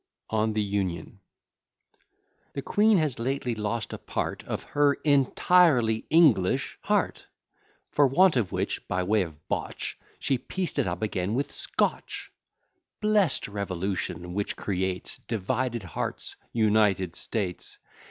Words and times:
]ON 0.41 0.53
THE 0.53 0.63
UNION 0.63 1.19
The 2.53 2.63
queen 2.63 2.97
has 2.97 3.19
lately 3.19 3.53
lost 3.53 3.93
a 3.93 3.99
part 3.99 4.43
Of 4.45 4.63
her 4.63 4.97
ENTIRELY 5.05 6.05
ENGLISH 6.09 6.79
heart, 6.81 7.27
For 7.91 8.07
want 8.07 8.35
of 8.35 8.51
which, 8.51 8.87
by 8.87 9.03
way 9.03 9.21
of 9.21 9.47
botch, 9.47 9.99
She 10.17 10.39
pieced 10.39 10.79
it 10.79 10.87
up 10.87 11.03
again 11.03 11.35
with 11.35 11.51
SCOTCH. 11.51 12.31
Blest 12.99 13.47
revolution! 13.47 14.33
which 14.33 14.55
creates 14.55 15.19
Divided 15.27 15.83
hearts, 15.83 16.35
united 16.51 17.15
states! 17.15 17.77